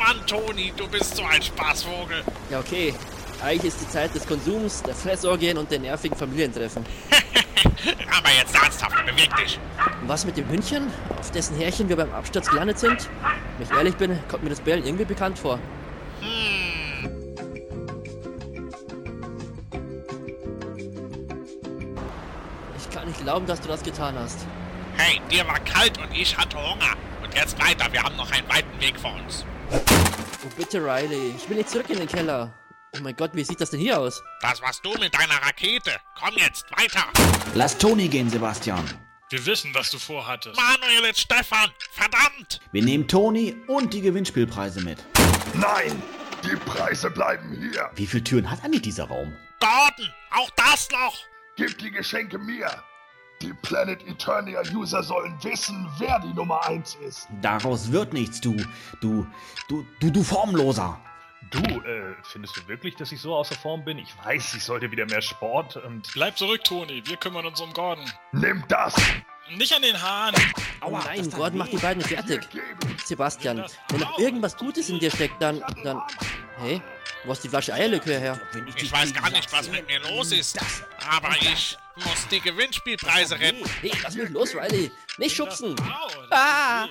Mann, 0.00 0.26
Toni, 0.26 0.72
du 0.78 0.88
bist 0.88 1.14
so 1.14 1.22
ein 1.24 1.42
Spaßvogel. 1.42 2.24
Ja, 2.48 2.58
okay. 2.58 2.94
Eigentlich 3.42 3.74
ist 3.74 3.82
die 3.82 3.88
Zeit 3.88 4.14
des 4.14 4.26
Konsums, 4.26 4.82
der 4.82 4.94
Fressorgien 4.94 5.58
und 5.58 5.70
der 5.70 5.78
nervigen 5.78 6.16
Familientreffen. 6.16 6.86
Aber 8.18 8.30
jetzt 8.30 8.54
ernsthaft, 8.54 8.96
beweg 9.04 9.28
dich. 9.36 9.58
Und 10.00 10.08
was 10.08 10.24
mit 10.24 10.38
dem 10.38 10.48
Hündchen, 10.48 10.86
auf 11.18 11.30
dessen 11.32 11.54
Härchen 11.54 11.90
wir 11.90 11.96
beim 11.96 12.10
Absturz 12.14 12.48
gelandet 12.48 12.78
sind? 12.78 13.10
Wenn 13.58 13.66
ich 13.66 13.72
ehrlich 13.74 13.94
bin, 13.96 14.18
kommt 14.28 14.42
mir 14.42 14.48
das 14.48 14.60
Bellen 14.60 14.86
irgendwie 14.86 15.04
bekannt 15.04 15.38
vor. 15.38 15.58
Ich 22.78 22.90
kann 22.90 23.06
nicht 23.06 23.22
glauben, 23.22 23.46
dass 23.46 23.60
du 23.60 23.68
das 23.68 23.82
getan 23.82 24.14
hast. 24.18 24.46
Hey, 24.96 25.20
dir 25.30 25.46
war 25.46 25.60
kalt 25.60 25.98
und 25.98 26.16
ich 26.16 26.38
hatte 26.38 26.56
Hunger. 26.56 26.94
Und 27.22 27.34
jetzt 27.34 27.62
weiter, 27.62 27.92
wir 27.92 28.02
haben 28.02 28.16
noch 28.16 28.30
einen 28.32 28.48
weiten 28.48 28.80
Weg 28.80 28.98
vor 28.98 29.14
uns. 29.14 29.44
Oh, 29.72 30.50
bitte, 30.56 30.78
Riley. 30.78 31.34
Ich 31.36 31.48
will 31.48 31.56
nicht 31.56 31.70
zurück 31.70 31.88
in 31.90 31.98
den 31.98 32.08
Keller. 32.08 32.52
Oh 32.96 32.98
mein 33.02 33.14
Gott, 33.14 33.30
wie 33.34 33.44
sieht 33.44 33.60
das 33.60 33.70
denn 33.70 33.80
hier 33.80 33.98
aus? 33.98 34.22
Das 34.40 34.60
warst 34.62 34.84
du 34.84 34.92
mit 34.94 35.14
deiner 35.14 35.36
Rakete. 35.46 35.92
Komm 36.18 36.34
jetzt, 36.36 36.64
weiter. 36.72 37.06
Lass 37.54 37.78
Toni 37.78 38.08
gehen, 38.08 38.28
Sebastian. 38.28 38.84
Wir 39.30 39.46
wissen, 39.46 39.72
was 39.74 39.92
du 39.92 39.98
vorhattest. 39.98 40.56
Manuel 40.56 41.06
und 41.06 41.16
Stefan, 41.16 41.70
verdammt. 41.92 42.60
Wir 42.72 42.82
nehmen 42.82 43.06
Toni 43.06 43.54
und 43.68 43.94
die 43.94 44.00
Gewinnspielpreise 44.00 44.80
mit. 44.80 44.98
Nein! 45.54 46.02
Die 46.42 46.56
Preise 46.56 47.10
bleiben 47.10 47.54
hier! 47.60 47.90
Wie 47.94 48.06
viele 48.06 48.24
Türen 48.24 48.50
hat 48.50 48.64
eigentlich 48.64 48.82
dieser 48.82 49.04
Raum? 49.04 49.36
Gordon, 49.60 50.12
auch 50.32 50.50
das 50.56 50.88
noch. 50.90 51.16
Gib 51.56 51.78
die 51.78 51.90
Geschenke 51.90 52.38
mir! 52.38 52.82
Die 53.42 53.54
Planet 53.62 54.06
Eternia 54.06 54.60
User 54.74 55.02
sollen 55.02 55.34
wissen, 55.42 55.88
wer 55.98 56.18
die 56.18 56.32
Nummer 56.34 56.62
1 56.66 56.96
ist. 56.96 57.26
Daraus 57.40 57.90
wird 57.90 58.12
nichts, 58.12 58.38
du, 58.40 58.54
du, 59.00 59.26
du, 59.68 59.86
du, 59.98 60.10
du 60.10 60.22
Formloser. 60.22 61.00
Du, 61.50 61.60
äh, 61.60 62.14
findest 62.22 62.56
du 62.56 62.68
wirklich, 62.68 62.96
dass 62.96 63.12
ich 63.12 63.20
so 63.20 63.34
außer 63.34 63.54
Form 63.54 63.82
bin? 63.82 63.98
Ich 63.98 64.14
weiß, 64.24 64.54
ich 64.54 64.62
sollte 64.62 64.90
wieder 64.90 65.06
mehr 65.06 65.22
Sport 65.22 65.76
und... 65.76 66.08
Bleib 66.12 66.36
zurück, 66.36 66.62
Toni. 66.64 67.02
Wir 67.06 67.16
kümmern 67.16 67.46
uns 67.46 67.60
um 67.60 67.72
Gordon. 67.72 68.04
Nimm 68.32 68.62
das! 68.68 68.94
Nicht 69.56 69.72
an 69.72 69.82
den 69.82 70.00
Haaren. 70.00 70.34
Oh 70.84 70.90
nein, 70.90 71.28
Gordon 71.30 71.58
macht 71.58 71.72
die 71.72 71.78
beiden 71.78 72.02
fertig. 72.02 72.46
Sebastian, 73.04 73.64
wenn 73.88 74.00
noch 74.00 74.18
irgendwas 74.18 74.56
Gutes 74.56 74.90
in 74.90 74.98
dir 74.98 75.10
steckt, 75.10 75.40
dann, 75.40 75.60
dann... 75.82 76.02
Hey, 76.58 76.80
wo 77.24 77.32
ist 77.32 77.44
die 77.44 77.48
Flasche 77.48 77.74
Eierlikör 77.74 78.18
her? 78.18 78.40
Ich 78.76 78.90
weiß 78.90 79.12
gar 79.12 79.30
nicht, 79.30 79.52
was 79.52 79.68
mit 79.70 79.86
mir 79.86 80.00
los 80.00 80.32
ist. 80.32 80.58
Aber 81.08 81.34
ich 81.40 81.76
muss 81.96 82.28
die 82.28 82.40
Gewinnspielpreise 82.40 83.38
retten. 83.38 83.64
Hey, 83.80 83.92
lass 84.02 84.14
mich 84.14 84.30
los, 84.30 84.54
Riley. 84.54 84.90
Nicht 85.18 85.36
schubsen. 85.36 85.76
Ah! 86.30 86.88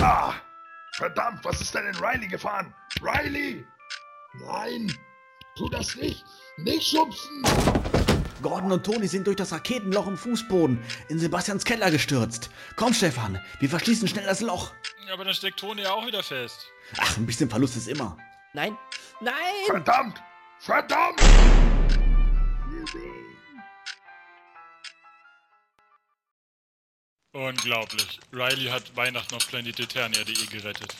Ah! 0.00 0.34
Verdammt, 0.92 1.44
was 1.44 1.60
ist 1.60 1.74
denn 1.74 1.86
in 1.86 1.96
Riley 1.96 2.28
gefahren? 2.28 2.74
Riley! 3.00 3.64
Nein! 4.46 4.94
Tu 5.56 5.68
das 5.70 5.96
nicht! 5.96 6.24
Nicht 6.58 6.88
schubsen! 6.88 7.42
Gordon 8.42 8.72
und 8.72 8.84
Toni 8.84 9.06
sind 9.06 9.26
durch 9.26 9.36
das 9.36 9.52
Raketenloch 9.52 10.06
im 10.06 10.16
Fußboden 10.16 10.82
in 11.08 11.18
Sebastians 11.18 11.64
Keller 11.64 11.90
gestürzt. 11.90 12.50
Komm, 12.76 12.94
Stefan, 12.94 13.40
wir 13.58 13.68
verschließen 13.68 14.08
schnell 14.08 14.24
das 14.24 14.40
Loch. 14.40 14.72
Ja, 15.06 15.14
aber 15.14 15.24
dann 15.24 15.34
steckt 15.34 15.60
Toni 15.60 15.82
ja 15.82 15.92
auch 15.92 16.06
wieder 16.06 16.22
fest. 16.22 16.66
Ach, 16.98 17.16
ein 17.16 17.26
bisschen 17.26 17.50
Verlust 17.50 17.76
ist 17.76 17.88
immer. 17.88 18.16
Nein, 18.52 18.76
nein! 19.20 19.34
Verdammt! 19.66 20.22
Verdammt! 20.58 21.20
Unglaublich. 27.32 28.18
Riley 28.32 28.70
hat 28.70 28.96
Weihnachten 28.96 29.34
auf 29.36 29.46
planeteternia.de 29.48 30.46
gerettet. 30.46 30.94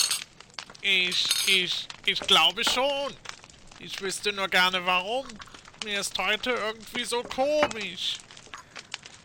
Ich, 0.81 1.27
ich, 1.49 1.89
ich 2.07 2.21
glaube 2.21 2.63
schon. 2.65 3.13
Ich 3.81 4.01
wüsste 4.01 4.33
nur 4.33 4.49
gerne 4.49 4.85
warum. 4.87 5.27
Mir 5.85 6.01
ist 6.01 6.17
heute 6.19 6.51
irgendwie 6.51 7.05
so 7.05 7.23
komisch. 7.23 8.19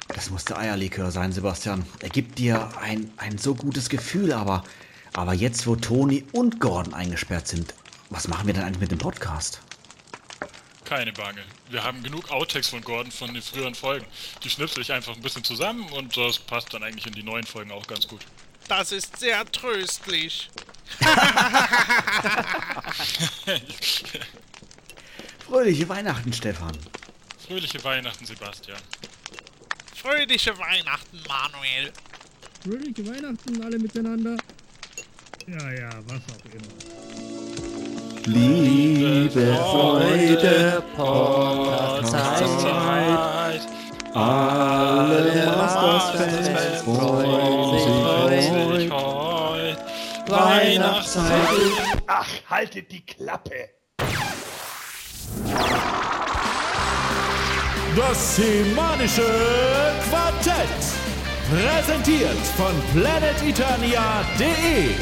Das 0.08 0.30
muss 0.30 0.46
der 0.46 0.58
Eierlikör 0.58 1.12
sein, 1.12 1.32
Sebastian. 1.32 1.86
Er 2.00 2.10
gibt 2.10 2.40
dir 2.40 2.70
ein, 2.80 3.12
ein 3.18 3.38
so 3.38 3.54
gutes 3.54 3.90
Gefühl, 3.90 4.34
aber, 4.34 4.64
aber 5.14 5.34
jetzt, 5.34 5.68
wo 5.68 5.75
Toni 5.75 6.25
und 6.32 6.60
Gordon 6.60 6.94
eingesperrt 6.94 7.48
sind, 7.48 7.74
was 8.09 8.27
machen 8.27 8.47
wir 8.47 8.53
denn 8.53 8.63
eigentlich 8.63 8.79
mit 8.81 8.91
dem 8.91 8.97
Podcast? 9.00 9.59
Keine 10.83 11.12
Bange. 11.13 11.43
Wir 11.69 11.83
haben 11.83 12.03
genug 12.03 12.29
Outtakes 12.31 12.69
von 12.69 12.81
Gordon 12.81 13.12
von 13.12 13.33
den 13.33 13.41
früheren 13.41 13.74
Folgen. 13.74 14.05
Die 14.43 14.50
schnipsel 14.50 14.81
ich 14.83 14.91
einfach 14.91 15.15
ein 15.15 15.21
bisschen 15.21 15.43
zusammen 15.43 15.89
und 15.93 16.15
das 16.15 16.38
passt 16.38 16.71
dann 16.74 16.83
eigentlich 16.83 17.07
in 17.07 17.13
die 17.13 17.24
neuen 17.24 17.45
Folgen 17.45 17.71
auch 17.71 17.88
ganz 17.88 18.07
gut. 18.07 18.21
Das 18.67 18.91
ist 18.91 19.17
sehr 19.17 19.43
tröstlich. 19.51 20.50
Fröhliche 25.47 25.89
Weihnachten, 25.89 26.33
Stefan. 26.33 26.77
Fröhliche 27.47 27.83
Weihnachten, 27.83 28.25
Sebastian. 28.25 28.79
fröhliche 29.95 30.57
Weihnachten, 30.57 31.19
Manuel. 31.27 31.91
Fröhliche 32.63 33.07
Weihnachten 33.07 33.63
alle 33.63 33.77
miteinander. 33.79 34.38
Ja, 35.47 35.71
ja, 35.74 35.89
was 36.07 36.21
auch 36.31 36.45
immer. 36.51 36.67
Liebe 38.27 39.55
Freude, 39.55 40.82
Podcast-Zeit. 40.96 43.62
alle 44.15 45.53
Mastersfans 45.55 46.82
freuen 46.84 47.77
sich 47.77 47.86
Freut 48.50 48.91
heut. 48.91 49.77
Weihnachtszeit. 50.27 52.01
Ach, 52.08 52.25
haltet 52.50 52.91
die 52.91 53.05
Klappe. 53.05 53.70
Das 57.96 58.36
semanische 58.38 59.22
Quartett. 60.10 60.82
Präsentiert 61.51 62.44
von 62.58 62.74
planeteternia.de. 62.91 64.96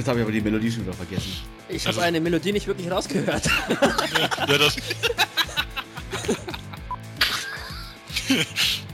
Jetzt 0.00 0.08
habe 0.08 0.18
ich 0.20 0.22
aber 0.22 0.32
die 0.32 0.40
Melodie 0.40 0.72
schon 0.72 0.84
wieder 0.84 0.94
vergessen. 0.94 1.30
Ich 1.68 1.86
habe 1.86 2.00
eine 2.00 2.22
Melodie 2.22 2.52
nicht 2.52 2.66
wirklich 2.66 2.90
rausgehört. 2.90 3.46
Ja, 4.48 4.56
das. 4.56 4.76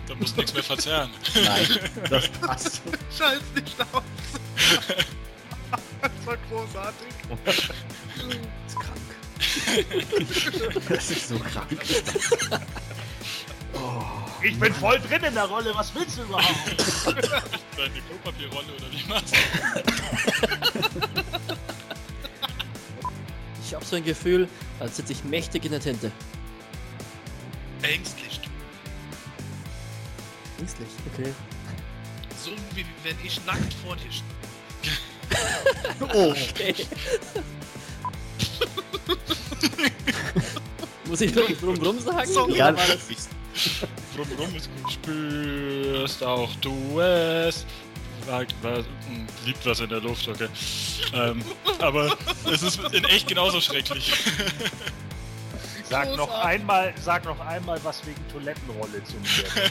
da 0.09 0.15
muss 0.17 0.37
nichts 0.37 0.53
mehr 0.53 0.65
verzerren. 0.65 1.11
Nein, 1.33 1.67
das 2.11 2.29
passt. 2.41 2.83
Scheiß 3.17 3.41
nicht 3.55 3.77
aus. 3.93 4.03
das 6.03 6.11
war 6.25 6.37
großartig. 6.51 7.07
Das 10.89 11.11
ist 11.13 11.29
so 11.29 11.39
krank. 11.39 11.79
Ich 14.43 14.59
bin 14.59 14.75
voll 14.75 14.99
drin 15.01 15.25
in 15.25 15.35
der 15.35 15.45
Rolle, 15.45 15.73
was 15.75 15.95
willst 15.95 16.19
du 16.19 16.23
überhaupt? 16.23 16.55
Deine 17.07 18.01
Klopapierrolle 18.01 18.73
oder 18.77 18.93
wie 18.93 19.09
machst 19.09 19.35
Ich 19.89 19.96
so 23.87 23.97
ein 23.97 24.05
Gefühl, 24.05 24.49
als 24.81 24.97
sitze 24.97 25.13
ich 25.13 25.25
mächtig 25.25 25.65
in 25.65 25.71
der 25.73 25.81
Tinte. 25.81 26.13
Ängstlich. 27.83 28.41
Ängstlich, 30.59 30.89
okay. 31.13 31.33
So 32.45 32.53
wie 32.75 32.85
wenn 33.03 33.17
ich 33.25 33.45
nackt 33.45 33.75
vor 33.85 33.97
dir 33.97 34.13
stehe. 34.13 34.27
Oh, 36.15 36.31
okay. 36.31 36.75
Muss 41.07 41.21
ich 41.21 41.35
noch 41.35 41.49
drum 41.61 41.77
rum 41.77 41.99
sagen? 41.99 42.31
So, 42.31 42.49
ja, 42.51 42.67
war 42.67 42.87
das, 42.87 43.29
Rum, 44.17 44.27
rum 44.39 44.55
ist 44.55 44.69
gut. 44.77 44.93
Spürst 44.93 46.23
auch 46.23 46.55
du 46.57 47.01
es. 47.01 47.65
Sagt 48.27 48.55
was, 48.63 48.85
hm, 49.09 49.27
liegt 49.45 49.65
was 49.65 49.81
in 49.81 49.89
der 49.89 50.01
Luft, 50.01 50.27
okay. 50.27 50.49
Ähm, 51.15 51.43
aber 51.79 52.17
es 52.53 52.63
ist 52.63 52.81
in 52.93 53.05
echt 53.05 53.29
genauso 53.29 53.61
schrecklich. 53.61 54.13
Sag 55.89 56.17
noch 56.17 56.31
einmal, 56.43 56.93
sag 57.01 57.25
noch 57.25 57.39
einmal 57.39 57.79
was 57.85 58.05
wegen 58.05 58.21
Toilettenrolle 58.29 59.05
zu 59.05 59.15
mir. 59.15 59.71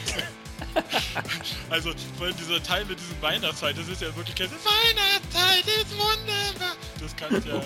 Also, 1.68 1.90
vor 2.16 2.26
allem 2.26 2.36
dieser 2.36 2.62
Teil 2.62 2.86
mit 2.86 2.98
diesem 2.98 3.20
Weihnachtszeit, 3.20 3.76
das 3.76 3.88
ist 3.88 4.00
ja 4.00 4.14
wirklich 4.16 4.34
kein 4.34 4.48
Weihnachtszeit 4.50 5.64
ist 5.66 5.92
wunderbar. 5.92 6.76
Das 6.98 7.14
kann 7.14 7.36
ich 7.36 7.44
ja. 7.44 7.62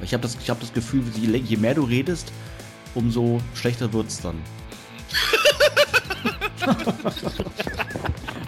ich 0.02 0.14
habe 0.14 0.22
das, 0.22 0.38
ich 0.40 0.48
hab 0.48 0.60
das 0.60 0.72
Gefühl, 0.72 1.04
je, 1.14 1.36
je 1.36 1.56
mehr 1.58 1.74
du 1.74 1.84
redest, 1.84 2.32
umso 2.94 3.42
schlechter 3.54 3.92
wird's 3.92 4.22
dann. 4.22 4.42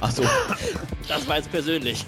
Achso, 0.06 0.22
das 1.08 1.26
war 1.26 1.36
jetzt 1.36 1.50
persönlich. 1.50 2.04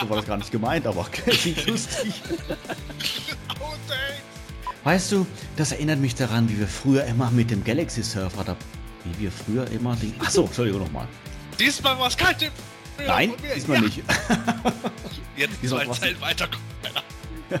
so 0.00 0.08
war 0.10 0.16
das 0.16 0.26
gar 0.26 0.36
nicht 0.38 0.50
gemeint, 0.50 0.86
aber 0.86 1.04
klingt 1.12 1.66
lustig. 1.66 2.14
Weißt 4.82 5.12
du, 5.12 5.26
das 5.56 5.70
erinnert 5.72 6.00
mich 6.00 6.14
daran, 6.16 6.48
wie 6.48 6.58
wir 6.58 6.66
früher 6.68 7.04
immer 7.04 7.30
mit 7.30 7.50
dem 7.50 7.62
Galaxy 7.64 8.02
Surfer 8.02 8.42
da. 8.44 8.56
Wie 9.04 9.22
wir 9.24 9.30
früher 9.32 9.70
immer 9.70 9.94
den. 9.96 10.20
Achso, 10.20 10.44
Entschuldigung 10.46 10.80
nochmal. 10.82 11.06
Diesmal 11.58 11.98
was 12.00 12.16
kalte. 12.16 12.50
Nein, 13.06 13.32
diesmal 13.54 13.80
nicht. 13.82 14.02
Jetzt 15.36 15.54
Diesmal 15.62 15.84
zwei 15.92 16.16
was- 16.20 17.60